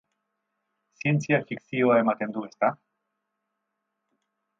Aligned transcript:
Zientzia 1.01 1.37
fikzioa 1.51 1.97
ematen 2.05 2.33
du, 2.37 2.45
ezta? 2.51 2.71